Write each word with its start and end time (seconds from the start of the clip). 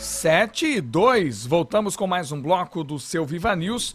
7 0.00 0.64
e 0.66 0.80
2, 0.80 1.44
voltamos 1.44 1.94
com 1.94 2.06
mais 2.06 2.32
um 2.32 2.40
bloco 2.40 2.82
do 2.82 2.98
seu 2.98 3.26
Viva 3.26 3.54
News 3.54 3.94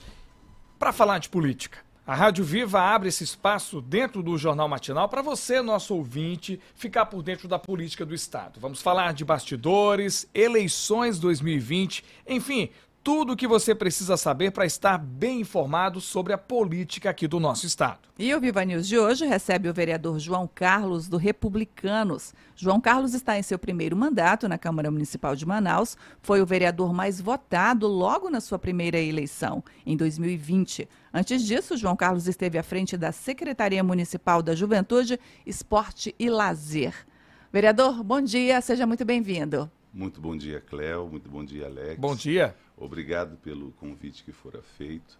para 0.77 0.93
falar 0.93 1.17
de 1.17 1.27
política. 1.29 1.79
A 2.05 2.13
Rádio 2.13 2.45
Viva 2.45 2.79
abre 2.79 3.09
esse 3.09 3.23
espaço 3.23 3.81
dentro 3.81 4.21
do 4.21 4.37
Jornal 4.37 4.69
Matinal 4.69 5.09
para 5.09 5.23
você, 5.23 5.63
nosso 5.63 5.95
ouvinte, 5.95 6.61
ficar 6.75 7.07
por 7.07 7.23
dentro 7.23 7.47
da 7.47 7.57
política 7.57 8.05
do 8.05 8.13
Estado. 8.13 8.59
Vamos 8.59 8.83
falar 8.83 9.15
de 9.15 9.25
bastidores, 9.25 10.29
eleições 10.31 11.17
2020, 11.17 12.05
enfim, 12.27 12.69
tudo 13.05 13.33
o 13.33 13.35
que 13.35 13.47
você 13.47 13.75
precisa 13.75 14.17
saber 14.17 14.49
para 14.49 14.65
estar 14.65 14.97
bem 14.97 15.41
informado 15.41 16.01
sobre 16.01 16.33
a 16.33 16.39
política 16.39 17.11
aqui 17.11 17.27
do 17.27 17.39
nosso 17.39 17.67
estado. 17.67 17.99
E 18.17 18.33
o 18.33 18.41
Viva 18.41 18.65
News 18.65 18.87
de 18.87 18.97
hoje 18.97 19.27
recebe 19.27 19.69
o 19.69 19.73
vereador 19.75 20.17
João 20.17 20.49
Carlos, 20.51 21.07
do 21.07 21.15
Republicanos. 21.15 22.33
João 22.55 22.81
Carlos 22.81 23.13
está 23.13 23.37
em 23.37 23.43
seu 23.43 23.59
primeiro 23.59 23.95
mandato 23.95 24.47
na 24.47 24.57
Câmara 24.57 24.89
Municipal 24.89 25.35
de 25.35 25.45
Manaus, 25.45 25.95
foi 26.19 26.41
o 26.41 26.47
vereador 26.47 26.91
mais 26.95 27.21
votado 27.21 27.87
logo 27.87 28.31
na 28.31 28.41
sua 28.41 28.57
primeira 28.57 28.97
eleição, 28.97 29.63
em 29.85 29.95
2020. 29.95 30.89
Antes 31.13 31.43
disso, 31.43 31.77
João 31.77 31.95
Carlos 31.95 32.27
esteve 32.27 32.57
à 32.57 32.63
frente 32.63 32.97
da 32.97 33.11
Secretaria 33.11 33.83
Municipal 33.83 34.41
da 34.41 34.55
Juventude, 34.55 35.19
Esporte 35.45 36.15
e 36.17 36.27
Lazer. 36.27 36.95
Vereador, 37.53 38.03
bom 38.03 38.19
dia, 38.19 38.59
seja 38.61 38.87
muito 38.87 39.05
bem-vindo. 39.05 39.69
Muito 39.95 40.19
bom 40.19 40.35
dia, 40.35 40.59
Cléo. 40.59 41.07
Muito 41.07 41.29
bom 41.29 41.41
dia, 41.41 41.67
Alex. 41.67 41.97
Bom 41.97 42.13
dia. 42.13 42.53
Obrigado 42.75 43.37
pelo 43.37 43.71
convite 43.71 44.25
que 44.25 44.33
fora 44.33 44.61
feito. 44.61 45.17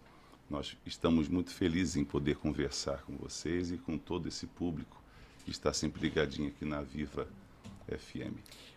Nós 0.50 0.76
estamos 0.84 1.30
muito 1.30 1.50
felizes 1.50 1.96
em 1.96 2.04
poder 2.04 2.36
conversar 2.36 3.02
com 3.04 3.16
vocês 3.16 3.72
e 3.72 3.78
com 3.78 3.96
todo 3.96 4.28
esse 4.28 4.46
público 4.46 5.02
que 5.46 5.50
está 5.50 5.72
sempre 5.72 6.02
ligadinho 6.02 6.48
aqui 6.48 6.66
na 6.66 6.82
Viva 6.82 7.26
FM. 7.88 8.36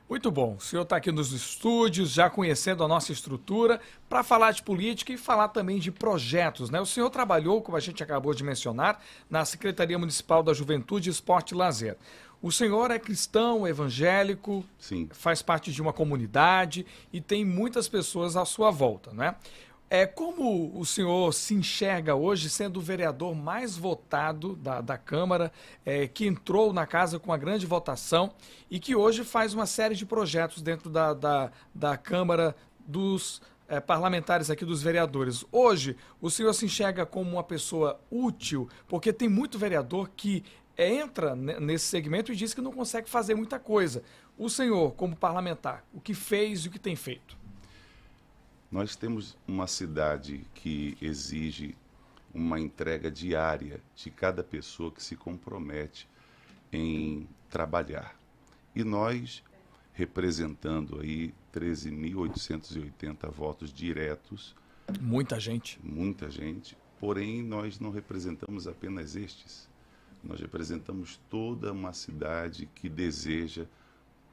Muito 0.09 0.31
bom. 0.31 0.55
O 0.55 0.59
senhor 0.59 0.81
está 0.81 0.95
aqui 0.95 1.11
nos 1.11 1.31
estúdios, 1.31 2.09
já 2.09 2.31
conhecendo 2.31 2.83
a 2.83 2.87
nossa 2.87 3.11
estrutura, 3.11 3.79
para 4.09 4.23
falar 4.23 4.51
de 4.51 4.63
política 4.63 5.13
e 5.13 5.17
falar 5.17 5.49
também 5.49 5.77
de 5.77 5.91
projetos. 5.91 6.71
Né? 6.71 6.81
O 6.81 6.85
senhor 6.85 7.11
trabalhou, 7.11 7.61
como 7.61 7.77
a 7.77 7.79
gente 7.79 8.01
acabou 8.01 8.33
de 8.33 8.43
mencionar, 8.43 8.99
na 9.29 9.45
Secretaria 9.45 9.99
Municipal 9.99 10.41
da 10.41 10.51
Juventude, 10.51 11.11
Esporte 11.11 11.51
e 11.51 11.57
Lazer. 11.57 11.95
O 12.41 12.51
senhor 12.51 12.89
é 12.89 12.97
cristão, 12.97 13.67
evangélico, 13.67 14.65
Sim. 14.79 15.09
faz 15.11 15.43
parte 15.43 15.71
de 15.71 15.81
uma 15.81 15.93
comunidade 15.93 16.87
e 17.13 17.21
tem 17.21 17.45
muitas 17.45 17.87
pessoas 17.87 18.35
à 18.35 18.45
sua 18.45 18.71
volta, 18.71 19.13
né? 19.13 19.35
É 19.91 20.05
como 20.05 20.77
o 20.79 20.85
senhor 20.85 21.33
se 21.33 21.55
enxerga 21.55 22.13
hoje 22.13 22.47
sendo 22.47 22.77
o 22.77 22.81
vereador 22.81 23.33
mais 23.33 23.75
votado 23.75 24.55
da, 24.55 24.81
da 24.81 24.99
Câmara, 24.99 25.51
é, 25.83 26.07
que 26.07 26.27
entrou 26.27 26.71
na 26.71 26.85
casa 26.85 27.17
com 27.17 27.31
uma 27.31 27.37
grande 27.39 27.65
votação 27.65 28.31
e 28.69 28.79
que 28.79 28.95
hoje 28.95 29.23
faz 29.23 29.55
uma 29.55 29.65
série 29.65 29.95
de 29.95 30.05
projetos 30.05 30.61
dentro 30.61 30.91
da, 30.91 31.15
da, 31.15 31.51
da 31.73 31.97
Câmara 31.97 32.55
dos 32.85 33.41
é, 33.67 33.79
parlamentares 33.79 34.51
aqui, 34.51 34.63
dos 34.63 34.83
vereadores. 34.83 35.43
Hoje, 35.51 35.97
o 36.21 36.29
senhor 36.29 36.53
se 36.53 36.65
enxerga 36.65 37.03
como 37.03 37.31
uma 37.31 37.43
pessoa 37.43 37.99
útil, 38.11 38.69
porque 38.87 39.11
tem 39.11 39.27
muito 39.27 39.57
vereador 39.57 40.11
que 40.15 40.43
entra 40.77 41.35
nesse 41.35 41.85
segmento 41.85 42.31
e 42.31 42.35
diz 42.35 42.53
que 42.53 42.61
não 42.61 42.71
consegue 42.71 43.09
fazer 43.09 43.33
muita 43.33 43.57
coisa. 43.57 44.03
O 44.37 44.51
senhor, 44.51 44.93
como 44.93 45.15
parlamentar, 45.15 45.83
o 45.91 45.99
que 45.99 46.13
fez 46.13 46.65
e 46.65 46.67
o 46.67 46.71
que 46.71 46.79
tem 46.79 46.95
feito? 46.95 47.38
Nós 48.71 48.95
temos 48.95 49.35
uma 49.47 49.65
cidade 49.65 50.45
que 50.53 50.95
exige 51.01 51.75
uma 52.31 52.59
entrega 52.59 53.09
diária 53.09 53.81
de 53.95 54.11
cada 54.11 54.43
pessoa 54.43 54.91
que 54.91 55.01
se 55.01 55.15
compromete 55.15 56.07
em 56.71 57.27
trabalhar. 57.49 58.15
E 58.75 58.83
nós, 58.83 59.43
representando 59.93 60.99
aí 61.01 61.33
13.880 61.51 63.31
votos 63.31 63.73
diretos. 63.73 64.55
Muita 65.01 65.39
gente. 65.39 65.79
Muita 65.83 66.29
gente. 66.29 66.77
Porém, 66.99 67.41
nós 67.41 67.79
não 67.79 67.89
representamos 67.89 68.67
apenas 68.67 69.15
estes. 69.15 69.67
Nós 70.23 70.39
representamos 70.39 71.19
toda 71.27 71.71
uma 71.71 71.93
cidade 71.93 72.69
que 72.75 72.87
deseja 72.87 73.65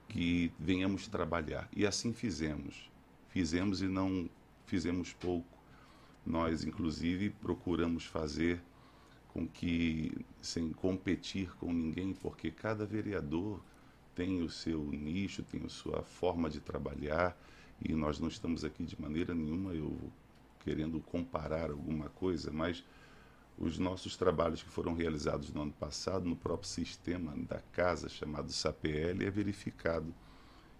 que 0.08 0.53
venhamos 0.58 1.06
trabalhar. 1.06 1.68
E 1.74 1.86
assim 1.86 2.12
fizemos. 2.12 2.91
Fizemos 3.36 3.82
e 3.82 3.86
não 3.86 4.30
fizemos 4.64 5.12
pouco. 5.12 5.58
Nós, 6.24 6.64
inclusive, 6.64 7.28
procuramos 7.28 8.06
fazer 8.06 8.62
com 9.28 9.47
que, 9.47 10.10
sem 10.41 10.72
competir 10.72 11.54
com 11.56 11.70
ninguém, 11.70 12.14
porque 12.14 12.50
cada 12.50 12.86
vereador 12.86 13.60
tem 14.14 14.41
o 14.41 14.48
seu 14.48 14.82
nicho, 14.84 15.42
tem 15.42 15.62
a 15.66 15.69
sua 15.69 16.02
forma 16.02 16.48
de 16.48 16.60
trabalhar, 16.60 17.38
e 17.78 17.92
nós 17.94 18.19
não 18.19 18.28
estamos 18.28 18.64
aqui 18.64 18.84
de 18.84 18.98
maneira 18.98 19.34
nenhuma 19.34 19.74
eu 19.74 19.98
querendo 20.60 20.98
comparar 21.00 21.70
alguma 21.70 22.08
coisa, 22.08 22.50
mas 22.50 22.82
os 23.58 23.78
nossos 23.78 24.16
trabalhos 24.16 24.62
que 24.62 24.70
foram 24.70 24.94
realizados 24.94 25.53
no 25.53 25.60
ano 25.60 25.72
passado 25.72 26.26
no 26.26 26.36
próprio 26.36 26.70
sistema 26.70 27.36
da 27.36 27.60
casa 27.70 28.08
chamado 28.08 28.50
SAPL 28.50 29.20
é 29.20 29.30
verificado 29.30 30.14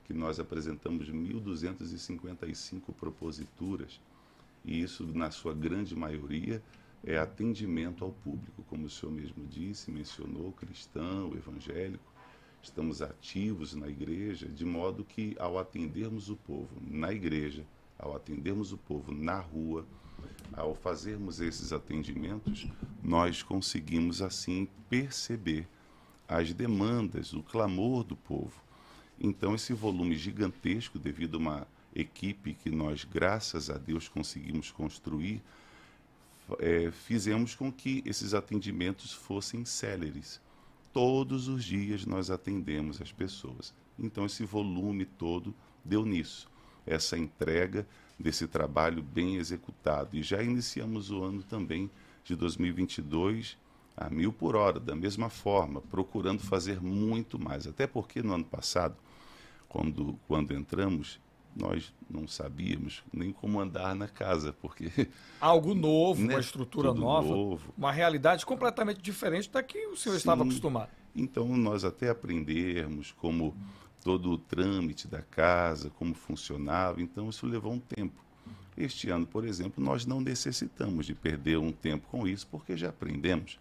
que 0.07 0.15
nós 0.15 0.39
apresentamos 0.39 1.11
1.255 1.11 2.95
proposituras 2.95 4.01
e 4.67 4.83
isso, 4.83 5.07
na 5.07 5.31
sua 5.31 5.55
grande 5.55 5.95
maioria, 5.95 6.61
é 7.05 7.17
atendimento 7.17 8.05
ao 8.05 8.11
público, 8.11 8.65
como 8.69 8.87
o 8.87 8.91
senhor 8.91 9.13
mesmo 9.13 9.47
disse, 9.47 9.93
mencionou, 9.93 10.51
cristão, 10.53 11.33
evangélico. 11.35 12.13
Estamos 12.61 13.01
ativos 13.01 13.77
na 13.77 13.87
igreja, 13.87 14.49
de 14.49 14.65
modo 14.65 15.05
que, 15.05 15.37
ao 15.39 15.57
atendermos 15.57 16.29
o 16.31 16.37
povo 16.37 16.69
na 16.81 17.13
igreja, 17.13 17.65
ao 17.97 18.17
atendermos 18.17 18.73
o 18.73 18.77
povo 18.77 19.13
na 19.13 19.39
rua, 19.39 19.87
ao 20.53 20.75
fazermos 20.75 21.41
esses 21.41 21.73
atendimentos, 21.73 22.67
nós 23.05 23.45
conseguimos 23.45 24.21
assim 24.21 24.67
perceber 24.91 25.69
as 26.27 26.53
demandas, 26.53 27.33
o 27.33 27.43
clamor 27.43 28.03
do 28.03 28.17
povo. 28.17 28.66
Então, 29.21 29.55
esse 29.55 29.73
volume 29.73 30.17
gigantesco, 30.17 30.99
devido 30.99 31.37
a 31.37 31.41
uma 31.41 31.69
equipe 31.95 32.55
que 32.55 32.71
nós, 32.71 33.05
graças 33.05 33.71
a 33.71 33.79
Deus, 33.79 34.09
conseguimos 34.09 34.71
construir, 34.71 35.43
é, 36.59 36.91
fizemos 36.91 37.55
com 37.55 37.73
que 37.73 38.03
esses 38.05 38.35
atendimentos 38.35 39.13
fossem 39.13 39.65
céleres. 39.65 40.41
Todos 40.93 41.49
os 41.49 41.65
dias 41.65 42.05
nós 42.05 42.31
atendemos 42.31 43.01
as 43.01 43.11
pessoas. 43.11 43.75
Então, 43.99 44.27
esse 44.27 44.45
volume 44.45 45.07
todo 45.07 45.55
deu 45.85 46.05
nisso. 46.05 46.49
Essa 46.87 47.19
entrega 47.19 47.87
desse 48.19 48.47
trabalho 48.47 49.03
bem 49.03 49.37
executado. 49.37 50.17
E 50.17 50.23
já 50.23 50.43
iniciamos 50.43 51.11
o 51.11 51.23
ano 51.23 51.43
também 51.43 51.91
de 52.25 52.35
2022 52.37 53.57
a 53.97 54.11
mil 54.11 54.33
por 54.33 54.55
hora, 54.55 54.79
da 54.79 54.95
mesma 54.95 55.31
forma, 55.31 55.81
procurando 55.81 56.43
fazer 56.43 56.83
muito 56.83 57.39
mais. 57.39 57.67
Até 57.67 57.87
porque 57.87 58.23
no 58.23 58.35
ano 58.35 58.45
passado, 58.45 58.95
quando, 59.69 60.19
quando 60.27 60.53
entramos, 60.53 61.21
nós 61.55 61.93
não 62.09 62.29
sabíamos 62.29 63.03
nem 63.13 63.33
como 63.33 63.61
andar 63.61 63.95
na 63.95 64.07
casa, 64.07 64.53
porque... 64.53 64.91
Algo 65.41 65.75
novo, 65.75 66.23
né? 66.23 66.35
uma 66.35 66.41
estrutura 66.41 66.93
nova, 66.93 67.29
novo. 67.29 67.73
uma 67.77 67.91
realidade 67.91 68.45
completamente 68.45 69.01
diferente 69.01 69.51
da 69.51 69.63
que 69.63 69.87
o 69.87 69.97
senhor 69.97 70.15
Sim. 70.15 70.19
estava 70.19 70.43
acostumado. 70.43 70.91
Então, 71.15 71.57
nós 71.57 71.85
até 71.85 72.11
aprendermos 72.11 73.13
como 73.13 73.57
todo 74.05 74.31
o 74.31 74.39
trâmite 74.39 75.09
da 75.09 75.23
casa, 75.23 75.91
como 75.91 76.15
funcionava. 76.15 77.01
Então, 77.01 77.31
isso 77.31 77.47
levou 77.47 77.73
um 77.73 77.81
tempo. 77.81 78.23
Este 78.77 79.09
ano, 79.09 79.27
por 79.27 79.45
exemplo, 79.45 79.83
nós 79.83 80.05
não 80.05 80.21
necessitamos 80.21 81.07
de 81.07 81.15
perder 81.15 81.57
um 81.57 81.73
tempo 81.73 82.07
com 82.09 82.29
isso, 82.29 82.47
porque 82.47 82.77
já 82.77 82.91
aprendemos. 82.91 83.59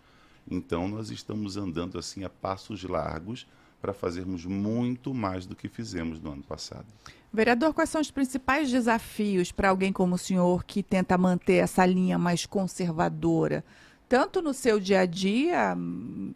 Então, 0.49 0.87
nós 0.87 1.09
estamos 1.09 1.55
andando 1.55 1.97
assim 1.97 2.25
a 2.25 2.29
passos 2.29 2.83
largos 2.83 3.47
para 3.85 3.93
fazermos 3.93 4.45
muito 4.45 5.13
mais 5.13 5.45
do 5.45 5.55
que 5.55 5.69
fizemos 5.69 6.19
no 6.19 6.31
ano 6.31 6.41
passado. 6.41 6.87
Vereador, 7.31 7.71
quais 7.71 7.91
são 7.91 8.01
os 8.01 8.09
principais 8.09 8.71
desafios 8.71 9.51
para 9.51 9.69
alguém 9.69 9.93
como 9.93 10.15
o 10.15 10.17
senhor 10.17 10.63
que 10.63 10.81
tenta 10.81 11.15
manter 11.19 11.57
essa 11.57 11.85
linha 11.85 12.17
mais 12.17 12.47
conservadora? 12.47 13.63
Tanto 14.09 14.41
no 14.41 14.55
seu 14.55 14.79
dia 14.79 15.01
a 15.01 15.05
dia, 15.05 15.77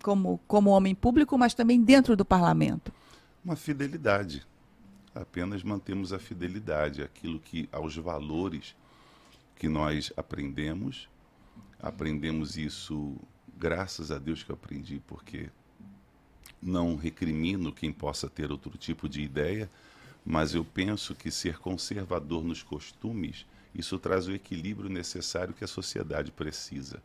como, 0.03 0.39
como 0.47 0.69
homem 0.69 0.94
público, 0.94 1.39
mas 1.39 1.56
também 1.56 1.81
dentro 1.81 2.15
do 2.15 2.23
parlamento? 2.23 2.94
uma 3.44 3.56
fidelidade. 3.56 4.45
Apenas 5.15 5.63
mantemos 5.63 6.13
a 6.13 6.19
fidelidade, 6.19 7.01
aquilo 7.01 7.39
que 7.39 7.68
aos 7.71 7.95
valores 7.95 8.75
que 9.56 9.68
nós 9.68 10.13
aprendemos. 10.15 11.09
Aprendemos 11.79 12.57
isso, 12.57 13.15
graças 13.57 14.12
a 14.12 14.19
Deus 14.19 14.44
que 14.44 14.51
eu 14.51 14.53
aprendi, 14.53 15.01
porque 15.07 15.50
não 16.61 16.95
recrimino 16.95 17.71
quem 17.71 17.91
possa 17.91 18.29
ter 18.29 18.51
outro 18.51 18.77
tipo 18.77 19.07
de 19.07 19.21
ideia, 19.21 19.69
mas 20.25 20.53
eu 20.53 20.63
penso 20.63 21.15
que 21.15 21.31
ser 21.31 21.57
conservador 21.57 22.44
nos 22.44 22.61
costumes, 22.61 23.45
isso 23.73 23.97
traz 23.97 24.27
o 24.27 24.33
equilíbrio 24.33 24.89
necessário 24.89 25.53
que 25.53 25.63
a 25.63 25.67
sociedade 25.67 26.31
precisa. 26.31 27.01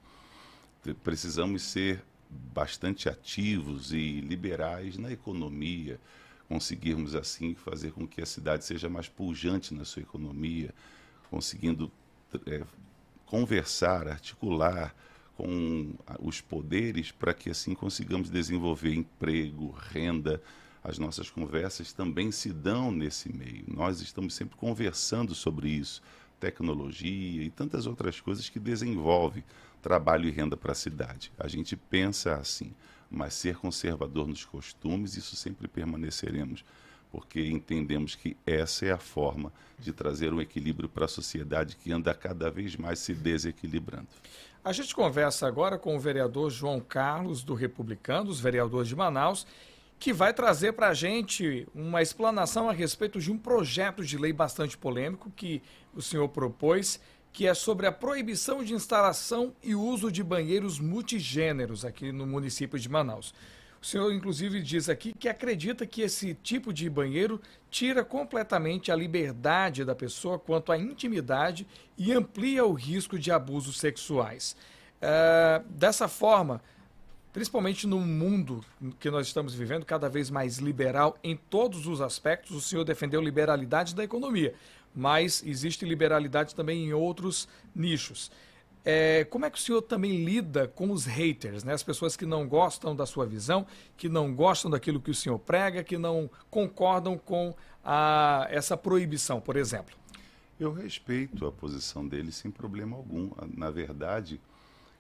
Precisamos 1.03 1.63
ser 1.63 2.03
bastante 2.29 3.09
ativos 3.09 3.93
e 3.93 4.21
liberais 4.21 4.97
na 4.99 5.13
economia, 5.13 6.01
conseguirmos 6.49 7.15
assim 7.15 7.55
fazer 7.55 7.93
com 7.93 8.07
que 8.07 8.21
a 8.21 8.27
cidade 8.27 8.65
seja 8.65 8.89
mais 8.89 9.09
pujante 9.09 9.73
na 9.73 9.85
sua 9.85 10.03
economia, 10.03 10.75
conseguindo 11.31 11.91
é, 12.47 12.63
conversar, 13.27 14.09
articular 14.09 14.95
com 15.37 15.93
os 16.21 16.41
poderes 16.41 17.11
para 17.11 17.35
que 17.35 17.51
assim 17.51 17.75
consigamos 17.75 18.31
desenvolver 18.31 18.95
emprego, 18.95 19.71
renda. 19.71 20.41
As 20.83 20.99
nossas 20.99 21.31
conversas 21.31 21.93
também 21.93 22.31
se 22.31 22.53
dão 22.53 22.93
nesse 22.93 23.33
meio. 23.33 23.65
Nós 23.67 24.01
estamos 24.01 24.35
sempre 24.35 24.57
conversando 24.57 25.35
sobre 25.35 25.71
isso, 25.71 26.03
tecnologia 26.39 27.43
e 27.43 27.51
tantas 27.51 27.87
outras 27.87 28.21
coisas 28.21 28.49
que 28.51 28.59
desenvolve 28.61 29.43
trabalho 29.81 30.29
e 30.29 30.31
renda 30.31 30.57
para 30.57 30.73
a 30.73 30.75
cidade. 30.75 31.33
A 31.39 31.49
gente 31.49 31.77
pensa 31.77 32.35
assim, 32.35 32.73
mas 33.11 33.35
ser 33.35 33.57
conservador 33.57 34.27
nos 34.27 34.45
costumes, 34.45 35.17
isso 35.17 35.37
sempre 35.37 35.69
permaneceremos, 35.69 36.65
porque 37.15 37.47
entendemos 37.47 38.17
que 38.17 38.37
essa 38.45 38.87
é 38.87 38.91
a 38.91 38.99
forma 38.99 39.53
de 39.79 39.93
trazer 39.93 40.33
um 40.33 40.41
equilíbrio 40.41 40.89
para 40.89 41.05
a 41.05 41.09
sociedade 41.09 41.77
que 41.77 41.93
anda 41.93 42.13
cada 42.13 42.51
vez 42.51 42.75
mais 42.75 42.99
se 42.99 43.15
desequilibrando. 43.15 44.09
A 44.65 44.73
gente 44.73 44.93
conversa 44.93 45.47
agora 45.47 45.79
com 45.79 45.95
o 45.95 46.01
vereador 46.01 46.51
João 46.51 46.81
Carlos, 46.81 47.45
do 47.45 47.55
Republicanos, 47.55 48.41
vereador 48.41 48.85
de 48.85 48.97
Manaus, 48.97 49.47
que 49.97 50.13
vai 50.13 50.35
trazer 50.35 50.73
para 50.73 50.89
a 50.89 50.95
gente 50.95 51.69
uma 51.73 52.03
explanação 52.03 52.69
a 52.69 52.73
respeito 52.73 53.21
de 53.21 53.31
um 53.31 53.39
projeto 53.39 54.05
de 54.05 54.19
lei 54.19 54.33
bastante 54.33 54.77
polêmico 54.77 55.31
que 55.37 55.63
o 55.95 56.03
senhor 56.03 56.29
propôs, 56.31 57.01
que 57.33 57.47
é 57.47 57.55
sobre 57.55 57.87
a 57.87 57.93
proibição 57.93 58.65
de 58.65 58.75
instalação 58.75 59.55
e 59.63 59.73
uso 59.77 60.11
de 60.11 60.25
banheiros 60.25 60.81
multigêneros 60.81 61.85
aqui 61.85 62.11
no 62.11 62.27
município 62.27 62.77
de 62.77 62.89
Manaus. 62.89 63.33
O 63.85 63.87
senhor, 63.87 64.15
inclusive, 64.15 64.63
diz 64.63 64.89
aqui 64.89 65.13
que 65.13 65.29
acredita 65.29 65.87
que 65.87 66.01
esse 66.01 66.33
tipo 66.43 66.73
de 66.73 66.89
banheiro 66.89 67.39
tira 67.71 68.03
completamente 68.03 68.91
a 68.91 68.97
liberdade 68.97 69.85
da 69.85 69.95
pessoa 69.95 70.39
quanto 70.39 70.73
à 70.73 70.79
intimidade 70.79 71.67
e 71.99 72.11
amplia 72.11 72.65
o 72.65 72.73
risco 72.73 73.19
de 73.19 73.31
abusos 73.31 73.77
sexuais. 73.77 74.57
É, 75.03 75.61
dessa 75.69 76.09
forma, 76.09 76.63
principalmente 77.31 77.87
no 77.87 78.01
mundo 78.01 78.65
que 78.99 79.11
nós 79.11 79.27
estamos 79.27 79.55
vivendo, 79.55 79.85
cada 79.85 80.09
vez 80.09 80.31
mais 80.31 80.57
liberal 80.57 81.19
em 81.23 81.37
todos 81.37 81.87
os 81.87 82.01
aspectos, 82.01 82.57
o 82.57 82.63
senhor 82.63 82.85
defendeu 82.85 83.21
liberalidade 83.21 83.95
da 83.95 84.03
economia, 84.03 84.55
mas 84.97 85.43
existe 85.45 85.85
liberalidade 85.85 86.55
também 86.55 86.87
em 86.87 86.95
outros 86.95 87.47
nichos. 87.77 88.31
É, 88.85 89.25
como 89.25 89.47
é 89.47 89.51
que 89.51 89.57
o 89.57 89.61
senhor 89.61 89.81
também 89.81 90.25
lida 90.25 90.69
com 90.69 90.91
os 90.91 91.07
haters, 91.07 91.65
né? 91.65 91.73
as 91.73 91.83
pessoas 91.83 92.17
que 92.17 92.27
não 92.27 92.47
gostam 92.47 92.95
da 92.95 93.07
sua 93.07 93.25
visão, 93.25 93.67
que 93.97 94.11
não 94.11 94.35
gostam 94.35 94.71
daquilo 94.71 95.01
que 95.01 95.11
o 95.11 95.15
senhor 95.15 95.39
prega, 95.39 95.83
que 95.83 95.97
não 95.97 96.31
concordam 96.51 97.17
com 97.17 97.55
a, 97.83 98.47
essa 98.51 98.77
proibição, 98.77 99.41
por 99.41 99.57
exemplo? 99.57 99.97
Eu 100.61 100.73
respeito 100.73 101.47
a 101.47 101.53
posição 101.53 102.07
dele 102.07 102.31
sem 102.31 102.51
problema 102.51 102.95
algum. 102.97 103.31
Na 103.57 103.71
verdade, 103.71 104.39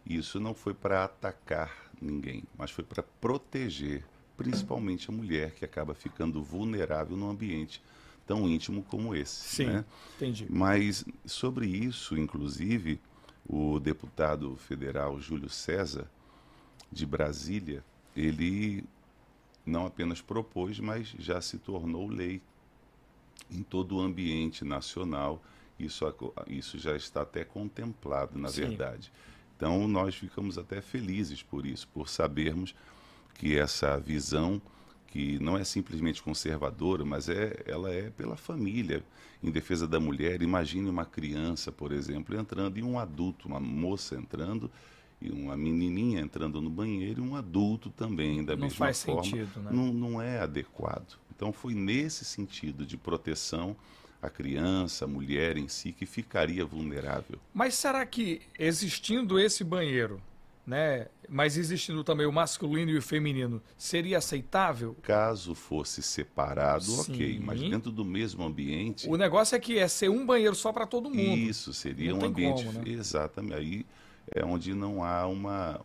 isso 0.06 0.40
não 0.40 0.54
foi 0.54 0.72
para 0.72 1.04
atacar 1.04 1.90
ninguém, 2.00 2.42
mas 2.56 2.70
foi 2.70 2.84
para 2.84 3.02
proteger, 3.02 4.02
principalmente 4.36 5.10
a 5.10 5.12
mulher 5.12 5.52
que 5.52 5.64
acaba 5.64 5.94
ficando 5.94 6.42
vulnerável 6.42 7.16
num 7.16 7.30
ambiente 7.30 7.82
tão 8.26 8.48
íntimo 8.48 8.82
como 8.82 9.14
esse. 9.14 9.56
Sim, 9.56 9.66
né? 9.66 9.84
entendi. 10.16 10.46
Mas 10.48 11.04
sobre 11.26 11.66
isso, 11.66 12.16
inclusive 12.16 12.98
o 13.46 13.78
deputado 13.78 14.56
federal 14.56 15.20
Júlio 15.20 15.48
César, 15.50 16.08
de 16.90 17.04
Brasília, 17.04 17.84
ele 18.16 18.84
não 19.66 19.86
apenas 19.86 20.20
propôs, 20.20 20.78
mas 20.78 21.14
já 21.18 21.40
se 21.40 21.58
tornou 21.58 22.06
lei 22.08 22.40
em 23.50 23.62
todo 23.62 23.96
o 23.96 24.00
ambiente 24.00 24.64
nacional. 24.64 25.42
Isso, 25.78 26.04
isso 26.46 26.78
já 26.78 26.96
está 26.96 27.22
até 27.22 27.44
contemplado, 27.44 28.38
na 28.38 28.48
Sim. 28.48 28.62
verdade. 28.62 29.12
Então, 29.56 29.88
nós 29.88 30.14
ficamos 30.14 30.58
até 30.58 30.80
felizes 30.80 31.42
por 31.42 31.66
isso, 31.66 31.88
por 31.88 32.08
sabermos 32.08 32.74
que 33.34 33.58
essa 33.58 33.98
visão 33.98 34.60
que 35.14 35.38
não 35.38 35.56
é 35.56 35.62
simplesmente 35.62 36.20
conservadora, 36.20 37.04
mas 37.04 37.28
é, 37.28 37.62
ela 37.66 37.88
é 37.88 38.10
pela 38.10 38.36
família, 38.36 39.00
em 39.40 39.48
defesa 39.48 39.86
da 39.86 40.00
mulher. 40.00 40.42
Imagine 40.42 40.90
uma 40.90 41.06
criança, 41.06 41.70
por 41.70 41.92
exemplo, 41.92 42.36
entrando 42.36 42.80
e 42.80 42.82
um 42.82 42.98
adulto, 42.98 43.46
uma 43.46 43.60
moça 43.60 44.16
entrando 44.16 44.68
e 45.22 45.30
uma 45.30 45.56
menininha 45.56 46.20
entrando 46.20 46.60
no 46.60 46.68
banheiro 46.68 47.24
e 47.24 47.28
um 47.28 47.36
adulto 47.36 47.90
também 47.90 48.44
da 48.44 48.56
não 48.56 48.62
mesma 48.62 48.86
faz 48.86 49.04
forma. 49.04 49.22
Sentido, 49.22 49.60
né? 49.60 49.70
não, 49.72 49.92
não 49.92 50.20
é 50.20 50.40
adequado. 50.40 51.16
Então 51.30 51.52
foi 51.52 51.74
nesse 51.74 52.24
sentido 52.24 52.84
de 52.84 52.96
proteção 52.96 53.76
a 54.20 54.28
criança, 54.28 55.04
a 55.04 55.08
mulher 55.08 55.56
em 55.56 55.68
si 55.68 55.92
que 55.92 56.06
ficaria 56.06 56.64
vulnerável. 56.64 57.38
Mas 57.52 57.76
será 57.76 58.04
que 58.04 58.42
existindo 58.58 59.38
esse 59.38 59.62
banheiro 59.62 60.20
né? 60.66 61.08
Mas 61.28 61.56
existindo 61.56 62.02
também 62.04 62.26
o 62.26 62.32
masculino 62.32 62.90
e 62.90 62.98
o 62.98 63.02
feminino, 63.02 63.62
seria 63.76 64.18
aceitável? 64.18 64.96
Caso 65.02 65.54
fosse 65.54 66.02
separado, 66.02 66.84
Sim. 66.84 67.12
ok. 67.12 67.40
Mas 67.42 67.60
dentro 67.60 67.90
do 67.90 68.04
mesmo 68.04 68.44
ambiente. 68.44 69.08
O 69.08 69.16
negócio 69.16 69.56
é 69.56 69.58
que 69.58 69.78
é 69.78 69.88
ser 69.88 70.10
um 70.10 70.24
banheiro 70.24 70.54
só 70.54 70.72
para 70.72 70.86
todo 70.86 71.08
mundo. 71.10 71.36
Isso, 71.38 71.72
seria 71.72 72.12
não 72.12 72.20
um 72.20 72.24
ambiente. 72.24 72.64
Como, 72.64 72.78
né? 72.78 72.84
Exatamente. 72.86 73.54
Aí 73.54 73.86
é 74.34 74.44
onde 74.44 74.74
não 74.74 75.02
há 75.02 75.26
uma. 75.26 75.80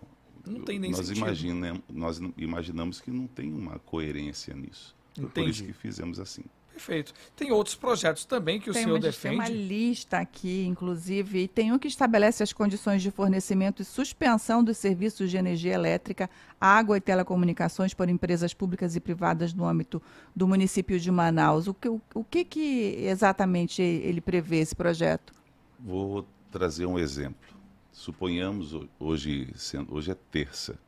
Não 0.45 0.61
tem 0.61 0.79
nem 0.79 0.91
nós 0.91 1.05
sentido. 1.05 1.25
Imagina, 1.25 1.81
nós 1.91 2.21
imaginamos 2.37 3.01
que 3.01 3.11
não 3.11 3.27
tem 3.27 3.53
uma 3.53 3.79
coerência 3.79 4.53
nisso. 4.53 4.95
Entendi. 5.17 5.29
Por 5.33 5.49
isso 5.49 5.63
que 5.65 5.73
fizemos 5.73 6.19
assim. 6.19 6.43
Perfeito. 6.79 7.13
Tem 7.35 7.51
outros 7.51 7.75
projetos 7.75 8.23
também 8.23 8.57
que 8.57 8.69
o 8.69 8.73
tem 8.73 8.83
senhor 8.83 8.99
defende? 8.99 9.35
Tem 9.35 9.45
uma 9.45 9.49
lista 9.49 10.17
aqui, 10.17 10.65
inclusive, 10.65 11.49
tem 11.49 11.73
um 11.73 11.77
que 11.77 11.89
estabelece 11.89 12.41
as 12.41 12.53
condições 12.53 13.01
de 13.01 13.11
fornecimento 13.11 13.81
e 13.81 13.85
suspensão 13.85 14.63
dos 14.63 14.77
serviços 14.77 15.29
de 15.29 15.35
energia 15.35 15.73
elétrica, 15.73 16.29
água 16.59 16.95
e 16.95 17.01
telecomunicações 17.01 17.93
por 17.93 18.07
empresas 18.07 18.53
públicas 18.53 18.95
e 18.95 19.01
privadas 19.01 19.53
no 19.53 19.65
âmbito 19.65 20.01
do 20.33 20.47
município 20.47 20.97
de 20.97 21.11
Manaus. 21.11 21.67
O 21.67 21.73
que, 21.73 21.89
o, 21.89 22.01
o 22.15 22.23
que, 22.23 22.45
que 22.45 22.95
exatamente 22.99 23.81
ele 23.81 24.21
prevê 24.21 24.59
esse 24.59 24.73
projeto? 24.73 25.33
Vou 25.77 26.25
trazer 26.49 26.85
um 26.85 26.97
exemplo. 26.97 27.59
Suponhamos, 27.91 28.73
hoje, 28.97 29.53
hoje 29.89 30.11
é 30.11 30.15
terça, 30.31 30.79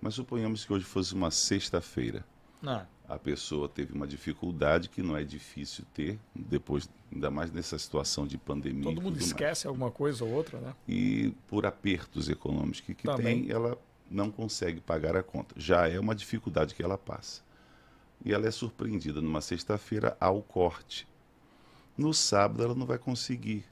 mas 0.00 0.14
suponhamos 0.14 0.64
que 0.64 0.72
hoje 0.72 0.84
fosse 0.84 1.12
uma 1.12 1.32
sexta-feira. 1.32 2.24
Ah 2.64 2.86
a 3.12 3.18
pessoa 3.18 3.68
teve 3.68 3.92
uma 3.92 4.06
dificuldade 4.06 4.88
que 4.88 5.02
não 5.02 5.14
é 5.14 5.22
difícil 5.22 5.84
ter, 5.92 6.18
depois, 6.34 6.88
ainda 7.12 7.30
mais 7.30 7.52
nessa 7.52 7.78
situação 7.78 8.26
de 8.26 8.38
pandemia. 8.38 8.84
Todo 8.84 9.02
mundo 9.02 9.18
esquece 9.18 9.66
mais. 9.66 9.66
alguma 9.66 9.90
coisa 9.90 10.24
ou 10.24 10.32
outra, 10.32 10.58
né? 10.58 10.74
E 10.88 11.34
por 11.46 11.66
apertos 11.66 12.30
econômicos 12.30 12.80
que, 12.80 12.94
que 12.94 13.06
tem, 13.16 13.50
ela 13.50 13.76
não 14.10 14.30
consegue 14.30 14.80
pagar 14.80 15.14
a 15.14 15.22
conta. 15.22 15.54
Já 15.58 15.86
é 15.88 16.00
uma 16.00 16.14
dificuldade 16.14 16.74
que 16.74 16.82
ela 16.82 16.96
passa. 16.96 17.42
E 18.24 18.32
ela 18.32 18.46
é 18.46 18.50
surpreendida 18.50 19.20
numa 19.20 19.42
sexta-feira 19.42 20.16
ao 20.18 20.40
corte. 20.40 21.06
No 21.98 22.14
sábado 22.14 22.64
ela 22.64 22.74
não 22.74 22.86
vai 22.86 22.96
conseguir 22.96 23.62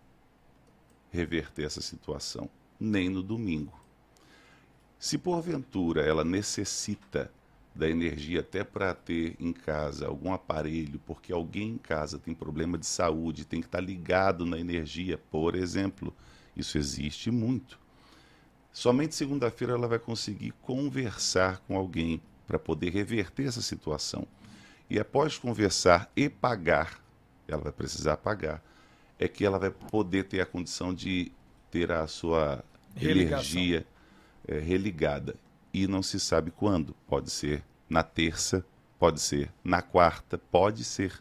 reverter 1.10 1.64
essa 1.64 1.80
situação, 1.80 2.48
nem 2.78 3.08
no 3.08 3.22
domingo. 3.22 3.80
Se 4.98 5.16
porventura 5.16 6.02
ela 6.02 6.24
necessita 6.24 7.32
da 7.74 7.88
energia 7.88 8.40
até 8.40 8.64
para 8.64 8.94
ter 8.94 9.36
em 9.38 9.52
casa 9.52 10.06
algum 10.06 10.32
aparelho, 10.32 11.00
porque 11.06 11.32
alguém 11.32 11.70
em 11.70 11.78
casa 11.78 12.18
tem 12.18 12.34
problema 12.34 12.76
de 12.76 12.86
saúde, 12.86 13.44
tem 13.44 13.60
que 13.60 13.66
estar 13.66 13.78
tá 13.78 13.84
ligado 13.84 14.44
na 14.44 14.58
energia, 14.58 15.18
por 15.30 15.54
exemplo. 15.54 16.14
Isso 16.56 16.76
existe 16.76 17.30
muito. 17.30 17.78
Somente 18.72 19.14
segunda-feira 19.14 19.74
ela 19.74 19.88
vai 19.88 19.98
conseguir 19.98 20.52
conversar 20.62 21.58
com 21.60 21.76
alguém 21.76 22.20
para 22.46 22.58
poder 22.58 22.90
reverter 22.90 23.46
essa 23.46 23.62
situação. 23.62 24.26
E 24.88 24.98
após 24.98 25.38
conversar 25.38 26.10
e 26.16 26.28
pagar, 26.28 27.00
ela 27.46 27.62
vai 27.62 27.72
precisar 27.72 28.16
pagar, 28.16 28.62
é 29.18 29.28
que 29.28 29.44
ela 29.44 29.58
vai 29.58 29.70
poder 29.70 30.24
ter 30.24 30.40
a 30.40 30.46
condição 30.46 30.92
de 30.92 31.30
ter 31.70 31.92
a 31.92 32.06
sua 32.06 32.64
Religação. 32.96 33.60
energia 33.60 33.86
é, 34.46 34.58
religada 34.58 35.36
e 35.72 35.86
não 35.86 36.02
se 36.02 36.18
sabe 36.18 36.50
quando. 36.50 36.94
Pode 37.06 37.30
ser 37.30 37.62
na 37.88 38.02
terça, 38.02 38.64
pode 38.98 39.20
ser 39.20 39.50
na 39.64 39.82
quarta, 39.82 40.38
pode 40.38 40.84
ser. 40.84 41.18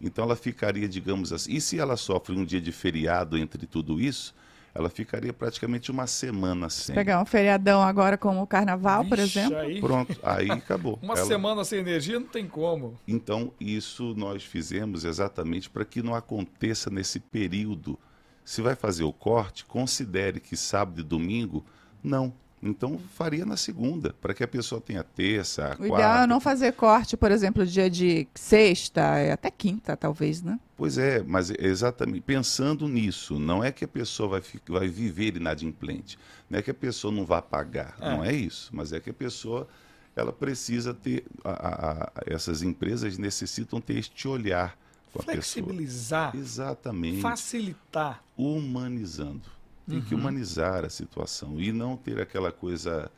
Então 0.00 0.24
ela 0.24 0.36
ficaria, 0.36 0.88
digamos 0.88 1.32
assim. 1.32 1.52
E 1.52 1.60
se 1.60 1.78
ela 1.78 1.96
sofre 1.96 2.36
um 2.36 2.44
dia 2.44 2.60
de 2.60 2.72
feriado 2.72 3.36
entre 3.36 3.66
tudo 3.66 4.00
isso, 4.00 4.34
ela 4.74 4.88
ficaria 4.88 5.32
praticamente 5.32 5.90
uma 5.90 6.06
semana 6.06 6.70
sem. 6.70 6.94
Pegar 6.94 7.20
um 7.20 7.26
feriadão 7.26 7.82
agora 7.82 8.16
como 8.16 8.40
o 8.42 8.46
carnaval, 8.46 9.02
Vixe, 9.02 9.08
por 9.10 9.18
exemplo. 9.18 9.58
Aí... 9.58 9.80
Pronto, 9.80 10.20
aí 10.22 10.50
acabou. 10.50 10.98
uma 11.02 11.14
ela... 11.14 11.26
semana 11.26 11.64
sem 11.64 11.80
energia 11.80 12.20
não 12.20 12.26
tem 12.26 12.46
como. 12.46 12.98
Então, 13.06 13.52
isso 13.60 14.14
nós 14.16 14.44
fizemos 14.44 15.04
exatamente 15.04 15.68
para 15.68 15.84
que 15.84 16.02
não 16.02 16.14
aconteça 16.14 16.88
nesse 16.88 17.18
período. 17.18 17.98
Se 18.44 18.62
vai 18.62 18.74
fazer 18.74 19.04
o 19.04 19.12
corte, 19.12 19.64
considere 19.64 20.40
que 20.40 20.56
sábado 20.56 21.00
e 21.00 21.04
domingo, 21.04 21.64
não, 22.02 22.32
Então 22.62 22.98
faria 23.14 23.46
na 23.46 23.56
segunda, 23.56 24.12
para 24.20 24.34
que 24.34 24.44
a 24.44 24.48
pessoa 24.48 24.80
tenha 24.82 25.02
terça, 25.02 25.68
a 25.68 25.72
O 25.72 25.76
quarta. 25.78 25.94
ideal 25.94 26.24
é 26.24 26.26
não 26.26 26.38
fazer 26.40 26.72
corte, 26.72 27.16
por 27.16 27.30
exemplo, 27.32 27.64
dia 27.64 27.88
de 27.88 28.28
sexta, 28.34 29.00
é 29.18 29.32
até 29.32 29.50
quinta, 29.50 29.96
talvez, 29.96 30.42
né? 30.42 30.60
Pois 30.76 30.98
é, 30.98 31.22
mas 31.22 31.50
é 31.50 31.54
exatamente 31.58 32.20
pensando 32.20 32.86
nisso, 32.86 33.38
não 33.38 33.64
é 33.64 33.72
que 33.72 33.84
a 33.84 33.88
pessoa 33.88 34.28
vai, 34.28 34.42
vai 34.68 34.88
viver 34.88 35.36
inadimplente, 35.36 36.18
não 36.50 36.58
é 36.58 36.62
que 36.62 36.70
a 36.70 36.74
pessoa 36.74 37.10
não 37.12 37.24
vá 37.24 37.40
pagar, 37.40 37.96
É. 37.98 38.10
não 38.10 38.22
é 38.22 38.32
isso, 38.34 38.68
mas 38.74 38.92
é 38.92 39.00
que 39.00 39.08
a 39.08 39.14
pessoa 39.14 39.66
ela 40.14 40.32
precisa 40.32 40.92
ter, 40.92 41.24
a- 41.42 41.50
a- 41.50 42.02
a- 42.04 42.12
essas 42.26 42.62
empresas 42.62 43.16
necessitam 43.16 43.80
ter 43.80 43.96
este 43.96 44.28
olhar 44.28 44.76
com 45.12 45.20
a 45.20 45.24
pessoa. 45.24 45.34
Flexibilizar, 45.34 46.36
Exatamente. 46.36 47.22
facilitar. 47.22 48.22
humanizando. 48.36 49.42
Tem 49.90 50.00
que 50.00 50.14
humanizar 50.14 50.84
a 50.84 50.90
situação 50.90 51.60
e 51.60 51.72
não 51.72 51.96
ter 51.96 52.20
aquela 52.20 52.52
coisa 52.52 53.10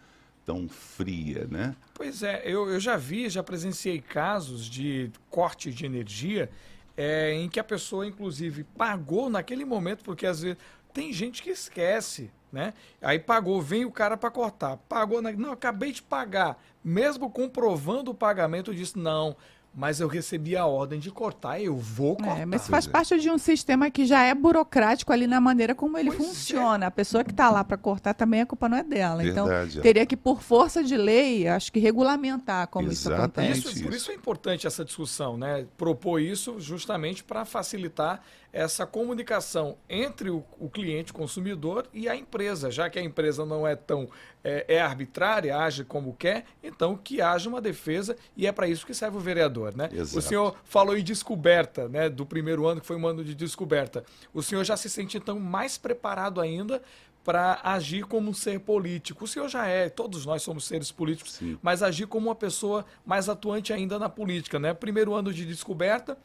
tão 0.44 0.68
fria, 0.68 1.46
né? 1.50 1.74
Pois 1.94 2.22
é, 2.22 2.42
eu, 2.44 2.68
eu 2.68 2.80
já 2.80 2.96
vi, 2.96 3.28
já 3.28 3.42
presenciei 3.42 4.00
casos 4.00 4.66
de 4.66 5.10
corte 5.30 5.70
de 5.70 5.86
energia 5.86 6.50
é, 6.96 7.32
em 7.32 7.48
que 7.48 7.60
a 7.60 7.64
pessoa, 7.64 8.06
inclusive, 8.06 8.64
pagou 8.64 9.30
naquele 9.30 9.64
momento, 9.64 10.04
porque 10.04 10.26
às 10.26 10.42
vezes 10.42 10.58
tem 10.92 11.12
gente 11.12 11.42
que 11.42 11.50
esquece, 11.50 12.30
né? 12.52 12.74
Aí 13.00 13.18
pagou, 13.18 13.62
vem 13.62 13.84
o 13.84 13.90
cara 13.90 14.16
para 14.16 14.30
cortar, 14.30 14.76
pagou, 14.88 15.22
na, 15.22 15.32
não, 15.32 15.52
acabei 15.52 15.92
de 15.92 16.02
pagar, 16.02 16.62
mesmo 16.84 17.30
comprovando 17.30 18.10
o 18.10 18.14
pagamento, 18.14 18.74
disse 18.74 18.98
não. 18.98 19.36
Mas 19.74 20.00
eu 20.00 20.08
recebi 20.08 20.54
a 20.54 20.66
ordem 20.66 21.00
de 21.00 21.10
cortar, 21.10 21.58
eu 21.58 21.74
vou 21.76 22.14
cortar. 22.16 22.40
É, 22.40 22.44
mas 22.44 22.68
faz 22.68 22.86
é. 22.86 22.90
parte 22.90 23.18
de 23.18 23.30
um 23.30 23.38
sistema 23.38 23.90
que 23.90 24.04
já 24.04 24.22
é 24.22 24.34
burocrático 24.34 25.10
ali 25.12 25.26
na 25.26 25.40
maneira 25.40 25.74
como 25.74 25.96
ele 25.96 26.10
Pois 26.10 26.20
é. 26.20 26.24
funciona. 26.24 26.86
A 26.86 26.90
pessoa 26.90 27.24
que 27.24 27.30
está 27.30 27.50
lá 27.50 27.64
para 27.64 27.78
cortar 27.78 28.12
também 28.12 28.42
a 28.42 28.46
culpa 28.46 28.68
não 28.68 28.76
é 28.76 28.82
dela. 28.82 29.24
Então, 29.24 29.46
Verdade, 29.46 29.78
é. 29.78 29.82
teria 29.82 30.04
que, 30.04 30.14
por 30.14 30.42
força 30.42 30.84
de 30.84 30.94
lei, 30.94 31.48
acho 31.48 31.72
que 31.72 31.80
regulamentar 31.80 32.68
como 32.68 32.90
isso 32.90 33.08
Exatamente. 33.08 33.52
acontece. 33.52 33.74
Isso, 33.76 33.84
por 33.84 33.94
isso 33.94 34.10
é 34.10 34.14
importante 34.14 34.66
essa 34.66 34.84
discussão, 34.84 35.38
né? 35.38 35.64
Propor 35.78 36.20
isso 36.20 36.60
justamente 36.60 37.24
para 37.24 37.46
facilitar 37.46 38.22
essa 38.52 38.84
comunicação 38.84 39.78
entre 39.88 40.28
o, 40.28 40.44
o 40.58 40.68
cliente 40.68 41.12
consumidor 41.12 41.86
e 41.92 42.08
a 42.08 42.14
empresa, 42.14 42.70
já 42.70 42.90
que 42.90 42.98
a 42.98 43.02
empresa 43.02 43.46
não 43.46 43.66
é 43.66 43.74
tão 43.74 44.08
é, 44.44 44.76
é 44.76 44.80
arbitrária, 44.80 45.56
age 45.56 45.84
como 45.84 46.14
quer, 46.14 46.44
então 46.62 46.96
que 46.96 47.22
haja 47.22 47.48
uma 47.48 47.60
defesa 47.60 48.14
e 48.36 48.46
é 48.46 48.52
para 48.52 48.68
isso 48.68 48.84
que 48.84 48.92
serve 48.92 49.16
o 49.16 49.20
vereador, 49.20 49.74
né? 49.74 49.88
Exato. 49.90 50.18
O 50.18 50.22
senhor 50.22 50.56
falou 50.64 50.96
em 50.96 51.02
descoberta, 51.02 51.88
né? 51.88 52.10
Do 52.10 52.26
primeiro 52.26 52.66
ano 52.66 52.80
que 52.80 52.86
foi 52.86 52.96
um 52.96 53.06
ano 53.06 53.24
de 53.24 53.34
descoberta. 53.34 54.04
O 54.34 54.42
senhor 54.42 54.64
já 54.64 54.76
se 54.76 54.90
sente 54.90 55.16
então 55.16 55.40
mais 55.40 55.78
preparado 55.78 56.40
ainda 56.40 56.82
para 57.24 57.60
agir 57.62 58.04
como 58.04 58.30
um 58.30 58.34
ser 58.34 58.60
político. 58.60 59.24
O 59.24 59.28
senhor 59.28 59.48
já 59.48 59.66
é, 59.66 59.88
todos 59.88 60.26
nós 60.26 60.42
somos 60.42 60.64
seres 60.64 60.90
políticos, 60.90 61.34
Sim. 61.34 61.58
mas 61.62 61.82
agir 61.82 62.06
como 62.06 62.28
uma 62.28 62.34
pessoa 62.34 62.84
mais 63.06 63.28
atuante 63.28 63.72
ainda 63.72 63.98
na 63.98 64.08
política, 64.08 64.58
né? 64.58 64.74
Primeiro 64.74 65.14
ano 65.14 65.32
de 65.32 65.46
descoberta 65.46 66.18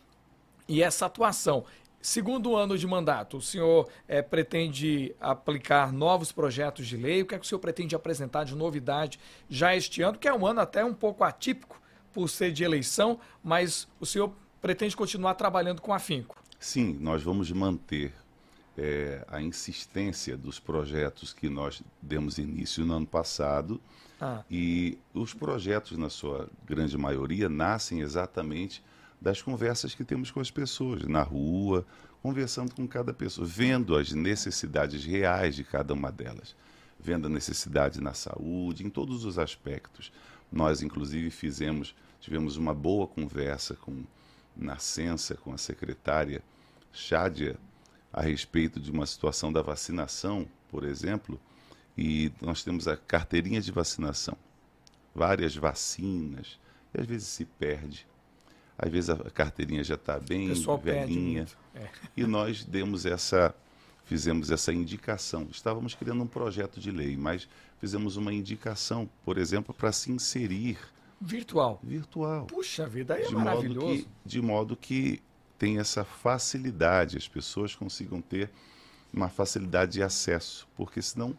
e 0.67 0.83
essa 0.83 1.05
atuação. 1.05 1.63
Segundo 2.01 2.55
ano 2.55 2.77
de 2.77 2.87
mandato, 2.87 3.37
o 3.37 3.41
senhor 3.41 3.89
eh, 4.07 4.21
pretende 4.21 5.13
aplicar 5.19 5.91
novos 5.91 6.31
projetos 6.31 6.87
de 6.87 6.95
lei? 6.95 7.21
O 7.21 7.25
que 7.25 7.35
é 7.35 7.39
que 7.39 7.45
o 7.45 7.47
senhor 7.47 7.59
pretende 7.59 7.95
apresentar 7.95 8.43
de 8.45 8.55
novidade 8.55 9.19
já 9.49 9.75
este 9.75 10.01
ano, 10.01 10.17
que 10.17 10.27
é 10.27 10.33
um 10.33 10.45
ano 10.45 10.61
até 10.61 10.85
um 10.85 10.93
pouco 10.93 11.23
atípico 11.23 11.81
por 12.13 12.29
ser 12.29 12.51
de 12.51 12.63
eleição, 12.63 13.19
mas 13.43 13.87
o 13.99 14.05
senhor 14.05 14.31
pretende 14.61 14.95
continuar 14.95 15.35
trabalhando 15.35 15.81
com 15.81 15.93
afinco? 15.93 16.35
Sim, 16.59 16.97
nós 16.99 17.21
vamos 17.23 17.51
manter 17.51 18.13
eh, 18.77 19.23
a 19.27 19.41
insistência 19.41 20.37
dos 20.37 20.59
projetos 20.59 21.33
que 21.33 21.49
nós 21.49 21.81
demos 22.01 22.37
início 22.37 22.85
no 22.85 22.93
ano 22.95 23.07
passado 23.07 23.81
Ah, 24.19 24.43
e 24.49 24.97
os 25.13 25.33
projetos, 25.33 25.97
na 25.97 26.09
sua 26.09 26.49
grande 26.65 26.97
maioria, 26.97 27.49
nascem 27.49 27.99
exatamente 28.01 28.83
das 29.19 29.41
conversas 29.41 29.95
que 29.95 30.03
temos 30.03 30.31
com 30.31 30.39
as 30.39 30.51
pessoas, 30.51 31.03
na 31.03 31.23
rua, 31.23 31.85
conversando 32.21 32.73
com 32.73 32.87
cada 32.87 33.13
pessoa, 33.13 33.47
vendo 33.47 33.95
as 33.95 34.11
necessidades 34.11 35.03
reais 35.03 35.55
de 35.55 35.63
cada 35.63 35.93
uma 35.93 36.11
delas, 36.11 36.55
vendo 36.99 37.27
a 37.27 37.29
necessidade 37.29 38.01
na 38.01 38.13
saúde, 38.13 38.85
em 38.85 38.89
todos 38.89 39.25
os 39.25 39.39
aspectos. 39.39 40.11
Nós, 40.51 40.81
inclusive, 40.81 41.29
fizemos, 41.29 41.95
tivemos 42.19 42.57
uma 42.57 42.73
boa 42.73 43.07
conversa 43.07 43.75
com 43.75 44.03
Nascença, 44.55 45.35
com 45.35 45.53
a 45.53 45.57
secretária 45.57 46.43
Chádia, 46.91 47.59
a 48.11 48.21
respeito 48.21 48.79
de 48.79 48.89
uma 48.89 49.05
situação 49.05 49.53
da 49.53 49.61
vacinação, 49.61 50.47
por 50.69 50.83
exemplo, 50.83 51.39
e 51.97 52.31
nós 52.41 52.63
temos 52.63 52.87
a 52.87 52.97
carteirinha 52.97 53.61
de 53.61 53.71
vacinação, 53.71 54.37
várias 55.13 55.55
vacinas, 55.55 56.59
e 56.93 57.01
às 57.01 57.05
vezes 57.05 57.27
se 57.27 57.45
perde. 57.45 58.07
Às 58.77 58.91
vezes 58.91 59.09
a 59.09 59.15
carteirinha 59.31 59.83
já 59.83 59.95
está 59.95 60.19
bem 60.19 60.53
velhinha. 60.83 61.47
É. 61.73 61.87
E 62.15 62.25
nós 62.25 62.63
demos 62.63 63.05
essa, 63.05 63.53
fizemos 64.05 64.51
essa 64.51 64.71
indicação. 64.71 65.47
Estávamos 65.49 65.95
criando 65.95 66.23
um 66.23 66.27
projeto 66.27 66.79
de 66.79 66.91
lei, 66.91 67.17
mas 67.17 67.47
fizemos 67.79 68.17
uma 68.17 68.31
indicação, 68.31 69.09
por 69.25 69.37
exemplo, 69.37 69.73
para 69.73 69.91
se 69.91 70.11
inserir 70.11 70.77
Virtual. 71.19 71.79
virtual. 71.83 72.45
Puxa 72.45 72.87
vida, 72.87 73.15
aí 73.15 73.23
é 73.23 73.27
de 73.27 73.33
modo, 73.33 73.45
maravilhoso. 73.45 74.03
que, 74.03 74.07
de 74.23 74.41
modo 74.41 74.75
que 74.75 75.21
tem 75.57 75.79
essa 75.79 76.03
facilidade, 76.03 77.17
as 77.17 77.27
pessoas 77.27 77.75
consigam 77.75 78.21
ter 78.21 78.51
uma 79.11 79.27
facilidade 79.27 79.93
de 79.93 80.03
acesso, 80.03 80.67
porque 80.75 81.01
senão 81.01 81.35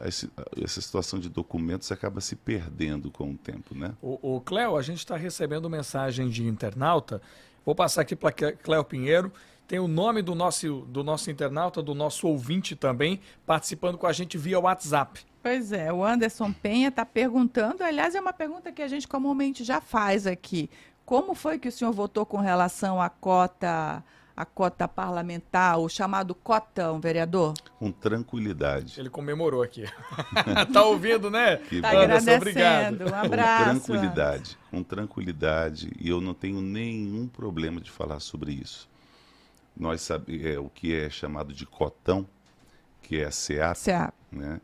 essa 0.00 0.80
situação 0.80 1.18
de 1.18 1.28
documentos 1.28 1.90
acaba 1.92 2.20
se 2.20 2.36
perdendo 2.36 3.10
com 3.10 3.30
o 3.32 3.36
tempo, 3.36 3.74
né? 3.74 3.94
O, 4.00 4.36
o 4.36 4.40
Cléo, 4.40 4.76
a 4.76 4.82
gente 4.82 4.98
está 4.98 5.16
recebendo 5.16 5.68
mensagem 5.68 6.28
de 6.28 6.46
internauta. 6.46 7.20
Vou 7.64 7.74
passar 7.74 8.02
aqui 8.02 8.16
para 8.16 8.32
Cléo 8.32 8.84
Pinheiro. 8.84 9.32
Tem 9.66 9.78
o 9.78 9.86
nome 9.86 10.22
do 10.22 10.34
nosso, 10.34 10.80
do 10.88 11.04
nosso 11.04 11.30
internauta, 11.30 11.82
do 11.82 11.94
nosso 11.94 12.26
ouvinte 12.26 12.74
também, 12.74 13.20
participando 13.44 13.98
com 13.98 14.06
a 14.06 14.12
gente 14.12 14.38
via 14.38 14.58
WhatsApp. 14.58 15.20
Pois 15.42 15.72
é, 15.72 15.92
o 15.92 16.02
Anderson 16.02 16.52
Penha 16.52 16.88
está 16.88 17.04
perguntando, 17.04 17.84
aliás, 17.84 18.14
é 18.14 18.20
uma 18.20 18.32
pergunta 18.32 18.72
que 18.72 18.82
a 18.82 18.88
gente 18.88 19.06
comumente 19.06 19.62
já 19.64 19.80
faz 19.80 20.26
aqui. 20.26 20.70
Como 21.04 21.34
foi 21.34 21.58
que 21.58 21.68
o 21.68 21.72
senhor 21.72 21.92
votou 21.92 22.26
com 22.26 22.38
relação 22.38 23.00
à 23.00 23.08
cota, 23.08 24.02
à 24.38 24.44
cota 24.44 24.86
parlamentar, 24.86 25.80
o 25.80 25.88
chamado 25.88 26.32
cotão, 26.32 27.00
vereador? 27.00 27.54
Com 27.76 27.90
tranquilidade. 27.90 29.00
Ele 29.00 29.10
comemorou 29.10 29.62
aqui. 29.64 29.84
tá 30.72 30.84
ouvindo, 30.84 31.28
né? 31.28 31.56
Que. 31.56 31.78
Anderson, 31.78 31.96
agradecendo. 31.98 33.04
Um 33.06 33.08
com 33.10 33.14
abraço. 33.16 33.64
tranquilidade, 33.64 34.58
com 34.70 34.82
tranquilidade, 34.84 35.90
e 35.98 36.08
eu 36.08 36.20
não 36.20 36.34
tenho 36.34 36.60
nenhum 36.60 37.26
problema 37.26 37.80
de 37.80 37.90
falar 37.90 38.20
sobre 38.20 38.52
isso. 38.52 38.88
Nós 39.76 40.02
sabemos 40.02 40.46
é, 40.46 40.56
o 40.56 40.68
que 40.68 40.94
é 40.94 41.10
chamado 41.10 41.52
de 41.52 41.66
cotão, 41.66 42.24
que 43.02 43.20
é 43.20 43.24
a 43.24 43.32
CEAP, 43.32 43.76
Cê- 43.76 44.12
né, 44.30 44.60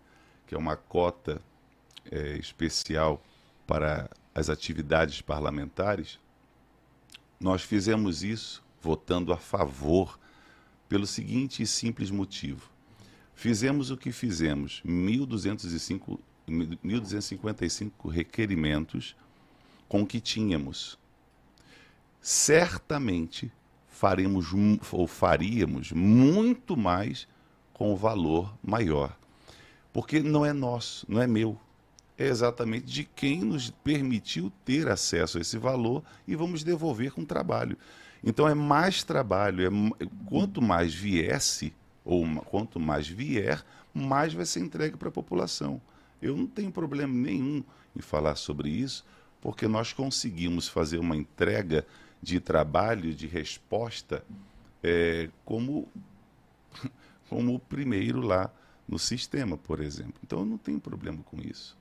que 0.47 0.55
é 0.55 0.59
uma 0.59 0.77
cota 0.77 1.41
é, 2.13 2.37
especial 2.37 3.21
para 3.67 4.09
as 4.33 4.49
atividades 4.49 5.21
parlamentares, 5.21 6.21
nós 7.41 7.63
fizemos 7.63 8.23
isso 8.23 8.64
votando 8.85 9.33
a 9.33 9.39
favor 9.39 10.21
pelo 10.89 11.07
seguinte 11.07 11.63
e 11.63 11.67
simples 11.67 12.11
motivo. 12.11 12.71
Fizemos 13.35 13.91
o 13.91 13.97
que 13.97 14.13
fizemos, 14.13 14.83
1.205 14.87 16.21
1.255 16.47 18.11
requerimentos 18.11 19.17
com 19.89 20.03
o 20.03 20.07
que 20.07 20.21
tínhamos. 20.21 20.99
Certamente 22.21 23.51
faremos 23.89 24.49
ou 24.93 25.07
faríamos 25.07 25.91
muito 25.93 26.77
mais 26.77 27.27
com 27.73 27.97
valor 27.97 28.55
maior. 28.63 29.17
Porque 29.93 30.21
não 30.21 30.45
é 30.45 30.53
nosso, 30.53 31.07
não 31.09 31.23
é 31.23 31.27
meu. 31.27 31.59
É 32.17 32.27
exatamente 32.27 32.87
de 32.87 33.05
quem 33.05 33.41
nos 33.41 33.71
permitiu 33.71 34.53
ter 34.65 34.89
acesso 34.89 35.39
a 35.39 35.41
esse 35.41 35.59
valor 35.59 36.03
e 36.27 36.37
vamos 36.37 36.63
devolver 36.63 37.13
com 37.13 37.25
trabalho. 37.25 37.77
Então 38.23 38.49
é 38.49 38.55
mais 38.55 39.03
trabalho, 39.03 39.67
é, 39.67 40.07
quanto 40.27 40.63
mais 40.63 40.95
viesse, 40.95 41.75
ou 42.05 42.25
quanto 42.45 42.79
mais 42.79 43.09
vier, 43.09 43.65
mais 43.93 44.33
vai 44.33 44.47
ser 44.47 44.61
entregue 44.61 44.97
para 44.97 45.09
a 45.09 45.13
população. 45.13 45.81
Eu 46.23 46.37
não 46.37 46.47
tenho 46.47 46.71
problema 46.71 47.13
nenhum 47.13 47.63
em 47.95 48.01
falar 48.01 48.37
sobre 48.37 48.71
isso, 48.71 49.05
porque 49.41 49.69
nós 49.69 49.93
conseguimos 49.93 50.69
fazer 50.69 50.99
uma 50.99 51.17
entrega 51.17 51.87
de 52.23 52.41
trabalho, 52.41 53.15
de 53.15 53.27
resposta, 53.27 54.25
eh, 54.83 55.29
como 55.45 55.89
como 57.29 57.55
o 57.55 57.59
primeiro 57.59 58.21
lá 58.21 58.51
no 58.87 58.99
sistema, 58.99 59.57
por 59.57 59.81
exemplo. 59.81 60.15
Então 60.23 60.41
eu 60.41 60.45
não 60.47 60.59
tenho 60.59 60.81
problema 60.81 61.23
com 61.25 61.41
isso. 61.41 61.77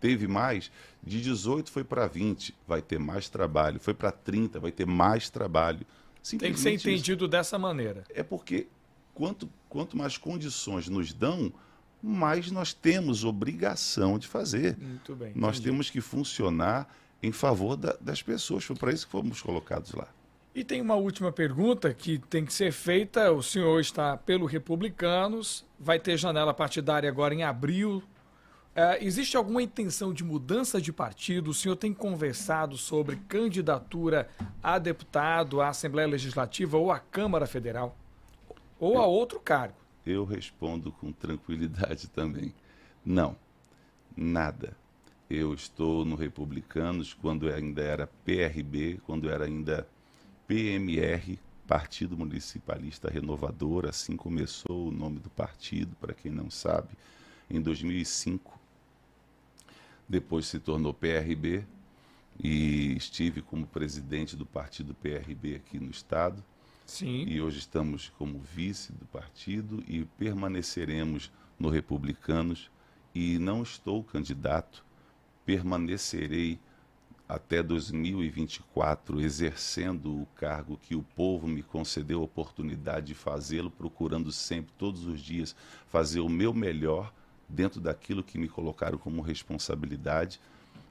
Teve 0.00 0.28
mais, 0.28 0.70
de 1.02 1.20
18 1.20 1.70
foi 1.70 1.84
para 1.84 2.06
20, 2.06 2.54
vai 2.66 2.80
ter 2.80 2.98
mais 2.98 3.28
trabalho. 3.28 3.80
Foi 3.80 3.94
para 3.94 4.12
30, 4.12 4.60
vai 4.60 4.70
ter 4.70 4.86
mais 4.86 5.28
trabalho. 5.28 5.78
Tem 5.78 5.86
que 5.86 6.28
ser 6.28 6.46
Simplesmente 6.46 6.76
isso. 6.76 6.88
entendido 6.88 7.28
dessa 7.28 7.58
maneira. 7.58 8.04
É 8.10 8.22
porque 8.22 8.68
quanto, 9.14 9.48
quanto 9.68 9.96
mais 9.96 10.16
condições 10.16 10.88
nos 10.88 11.12
dão, 11.12 11.52
mas 12.02 12.50
nós 12.50 12.72
temos 12.72 13.24
obrigação 13.24 14.18
de 14.18 14.28
fazer. 14.28 14.76
Muito 14.78 15.16
bem. 15.16 15.32
Nós 15.34 15.56
entendi. 15.56 15.70
temos 15.70 15.90
que 15.90 16.00
funcionar 16.00 16.88
em 17.22 17.32
favor 17.32 17.76
da, 17.76 17.96
das 18.00 18.22
pessoas. 18.22 18.64
Foi 18.64 18.76
para 18.76 18.92
isso 18.92 19.06
que 19.06 19.12
fomos 19.12 19.40
colocados 19.40 19.92
lá. 19.92 20.06
E 20.54 20.64
tem 20.64 20.80
uma 20.80 20.94
última 20.94 21.30
pergunta 21.30 21.92
que 21.92 22.18
tem 22.18 22.44
que 22.44 22.52
ser 22.52 22.72
feita. 22.72 23.30
O 23.32 23.42
senhor 23.42 23.80
está 23.80 24.16
pelo 24.16 24.46
Republicanos, 24.46 25.64
vai 25.78 25.98
ter 25.98 26.16
janela 26.16 26.54
partidária 26.54 27.08
agora 27.08 27.34
em 27.34 27.42
abril. 27.42 28.02
É, 28.80 29.04
existe 29.04 29.36
alguma 29.36 29.60
intenção 29.60 30.14
de 30.14 30.22
mudança 30.22 30.80
de 30.80 30.92
partido? 30.92 31.50
O 31.50 31.54
senhor 31.54 31.74
tem 31.74 31.92
conversado 31.92 32.78
sobre 32.78 33.16
candidatura 33.16 34.28
a 34.62 34.78
deputado, 34.78 35.60
à 35.60 35.70
Assembleia 35.70 36.06
Legislativa 36.06 36.78
ou 36.78 36.92
à 36.92 37.00
Câmara 37.00 37.44
Federal? 37.44 37.98
Ou 38.78 38.98
a 38.98 39.04
outro 39.04 39.40
cargo? 39.40 39.74
Eu 40.06 40.24
respondo 40.24 40.92
com 40.92 41.10
tranquilidade 41.10 42.06
também. 42.14 42.54
Não, 43.04 43.34
nada. 44.16 44.76
Eu 45.28 45.52
estou 45.52 46.04
no 46.04 46.14
Republicanos 46.14 47.12
quando 47.12 47.52
ainda 47.52 47.82
era 47.82 48.06
PRB, 48.24 49.00
quando 49.04 49.28
era 49.28 49.46
ainda 49.46 49.88
PMR, 50.46 51.36
Partido 51.66 52.16
Municipalista 52.16 53.10
Renovador, 53.10 53.86
assim 53.86 54.16
começou 54.16 54.86
o 54.86 54.92
nome 54.92 55.18
do 55.18 55.30
partido, 55.30 55.96
para 56.00 56.14
quem 56.14 56.30
não 56.30 56.48
sabe, 56.48 56.90
em 57.50 57.60
2005. 57.60 58.57
Depois 60.08 60.46
se 60.46 60.58
tornou 60.58 60.94
PRB 60.94 61.64
e 62.42 62.96
estive 62.96 63.42
como 63.42 63.66
presidente 63.66 64.36
do 64.36 64.46
partido 64.46 64.94
PRB 64.94 65.56
aqui 65.56 65.78
no 65.78 65.90
estado. 65.90 66.42
Sim. 66.86 67.24
E 67.26 67.40
hoje 67.40 67.58
estamos 67.58 68.08
como 68.16 68.38
vice 68.40 68.92
do 68.92 69.04
partido 69.06 69.84
e 69.86 70.04
permaneceremos 70.16 71.30
no 71.58 71.68
Republicanos 71.68 72.70
e 73.14 73.38
não 73.38 73.62
estou 73.62 74.02
candidato, 74.02 74.84
permanecerei 75.44 76.58
até 77.28 77.62
2024 77.62 79.20
exercendo 79.20 80.22
o 80.22 80.26
cargo 80.34 80.78
que 80.78 80.94
o 80.94 81.02
povo 81.02 81.46
me 81.46 81.62
concedeu 81.62 82.20
a 82.20 82.24
oportunidade 82.24 83.08
de 83.08 83.14
fazê-lo, 83.14 83.70
procurando 83.70 84.32
sempre, 84.32 84.72
todos 84.78 85.04
os 85.04 85.20
dias, 85.20 85.54
fazer 85.88 86.20
o 86.20 86.28
meu 86.28 86.54
melhor 86.54 87.12
dentro 87.48 87.80
daquilo 87.80 88.22
que 88.22 88.38
me 88.38 88.48
colocaram 88.48 88.98
como 88.98 89.22
responsabilidade. 89.22 90.40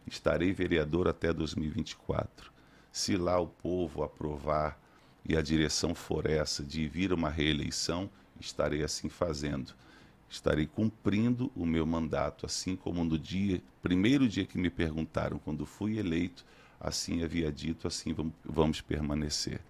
Estarei 0.06 0.52
vereador 0.54 1.08
até 1.08 1.32
2024. 1.32 2.52
Se 2.92 3.16
lá 3.16 3.40
o 3.40 3.48
povo 3.48 4.04
aprovar 4.04 4.80
e 5.24 5.36
a 5.36 5.42
direção 5.42 5.94
for 5.94 6.26
essa 6.26 6.64
de 6.64 6.88
vir 6.88 7.14
uma 7.14 7.30
reeleição, 7.30 8.10
estarei 8.40 8.84
assim 8.84 9.10
fazendo. 9.10 9.74
Estarei 10.30 10.66
cumprindo 10.66 11.52
o 11.56 11.66
meu 11.66 11.86
mandato, 11.86 12.46
assim 12.46 12.76
como 12.76 13.04
no 13.04 13.18
dia, 13.18 13.62
primeiro 13.82 14.28
dia 14.28 14.46
que 14.46 14.58
me 14.58 14.70
perguntaram 14.70 15.40
quando 15.40 15.66
fui 15.66 15.98
eleito, 15.98 16.46
assim 16.80 17.24
havia 17.24 17.52
dito, 17.52 17.88
assim 17.88 18.14
vamos, 18.14 18.34
vamos 18.44 18.82
permanecer. 18.82 19.62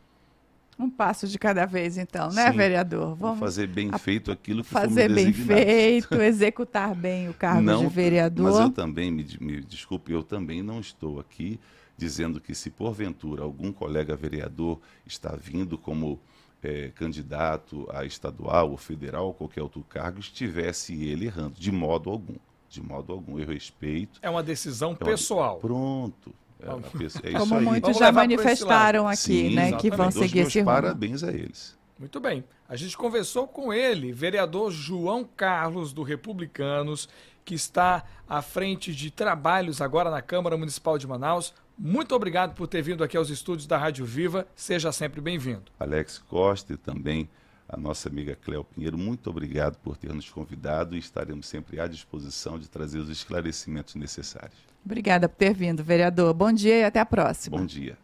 Um 0.80 0.90
passo 0.90 1.28
de 1.28 1.40
cada 1.40 1.66
vez, 1.66 1.98
então, 1.98 2.30
né, 2.30 2.52
Sim, 2.52 2.58
vereador? 2.58 3.16
Vamos 3.16 3.40
fazer 3.40 3.68
bem 3.68 3.90
a- 3.92 3.98
feito 3.98 4.32
aquilo 4.32 4.64
que 4.64 4.70
fazer 4.70 5.12
bem 5.12 5.34
feito, 5.34 6.14
executar 6.22 6.94
bem 6.94 7.28
o 7.30 7.34
cargo 7.34 7.62
Não, 7.62 7.80
de 7.80 7.88
vereador. 7.94 8.46
Mas 8.52 8.60
eu 8.60 8.70
também, 8.70 9.10
me, 9.10 9.26
me 9.42 9.62
desculpe, 9.62 10.12
eu 10.12 10.22
também 10.22 10.62
não 10.62 10.80
estou 10.80 11.20
aqui 11.20 11.60
dizendo 11.98 12.40
que 12.40 12.54
se 12.54 12.70
porventura 12.70 13.42
algum 13.42 13.72
colega 13.72 14.16
vereador 14.16 14.80
está 15.06 15.36
vindo 15.36 15.78
como 15.80 16.20
eh, 16.62 16.92
candidato 16.96 17.88
a 17.92 18.06
estadual 18.06 18.70
ou 18.72 18.78
federal 18.78 19.28
ou 19.28 19.34
qualquer 19.34 19.62
outro 19.64 19.84
cargo, 19.90 20.20
estivesse 20.20 20.94
ele 21.04 21.26
errando, 21.26 21.56
de 21.60 21.72
modo 21.72 22.10
algum. 22.10 22.36
De 22.70 22.82
modo 22.84 23.14
algum. 23.14 23.40
Eu 23.40 23.48
respeito. 23.48 24.20
É 24.22 24.30
uma 24.30 24.44
decisão 24.44 24.90
É 25.00 25.04
uma- 25.04 25.10
pessoal. 25.12 25.58
Pronto. 25.60 26.34
É, 26.60 26.70
é 26.70 27.04
isso 27.06 27.22
Como 27.38 27.56
aí. 27.56 27.64
muitos 27.66 27.98
já 27.98 28.12
manifestaram 28.12 29.08
aqui, 29.08 29.18
Sim, 29.18 29.56
né, 29.56 29.72
que 29.74 29.90
vão 29.90 30.08
exatamente. 30.08 30.14
Dou 30.14 30.24
os 30.24 30.30
seguir 30.30 30.40
meus 30.40 30.48
esse 30.50 30.60
rumo. 30.60 30.72
Parabéns 30.72 31.24
a 31.24 31.32
eles. 31.32 31.78
Muito 32.00 32.20
bem. 32.20 32.44
A 32.70 32.76
gente 32.76 32.96
conversou 32.98 33.48
com 33.48 33.74
ele, 33.74 34.12
vereador 34.12 34.72
João 34.72 35.24
Carlos, 35.24 35.94
do 35.94 36.04
Republicanos, 36.04 37.10
que 37.44 37.56
está 37.56 38.04
à 38.28 38.42
frente 38.42 38.94
de 38.94 39.10
trabalhos 39.10 39.82
agora 39.82 40.12
na 40.12 40.22
Câmara 40.22 40.58
Municipal 40.58 40.98
de 40.98 41.08
Manaus. 41.08 41.54
Muito 41.78 42.14
obrigado 42.14 42.54
por 42.54 42.68
ter 42.68 42.82
vindo 42.82 43.04
aqui 43.04 43.16
aos 43.16 43.30
estúdios 43.30 43.66
da 43.66 43.78
Rádio 43.78 44.06
Viva. 44.06 44.48
Seja 44.56 44.92
sempre 44.92 45.22
bem-vindo. 45.22 45.72
Alex 45.80 46.20
Costa 46.28 46.74
e 46.74 46.78
também 46.78 47.30
a 47.68 47.76
nossa 47.76 48.08
amiga 48.08 48.36
Cléo 48.36 48.64
Pinheiro, 48.64 48.98
muito 48.98 49.30
obrigado 49.30 49.78
por 49.78 49.98
ter 49.98 50.14
nos 50.14 50.30
convidado 50.30 50.96
e 50.96 51.00
estaremos 51.00 51.48
sempre 51.48 51.80
à 51.80 51.88
disposição 51.88 52.58
de 52.58 52.70
trazer 52.70 53.00
os 53.00 53.10
esclarecimentos 53.10 53.96
necessários. 53.96 54.58
Obrigada 54.86 55.28
por 55.28 55.36
ter 55.36 55.54
vindo, 55.54 55.84
vereador. 55.84 56.34
Bom 56.34 56.52
dia 56.52 56.80
e 56.80 56.84
até 56.86 57.00
a 57.00 57.06
próxima. 57.06 57.58
Bom 57.58 57.66
dia. 57.66 57.98